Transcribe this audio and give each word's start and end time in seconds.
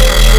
Yeah. 0.00 0.29